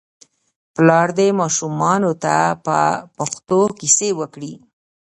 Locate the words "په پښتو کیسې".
2.65-4.09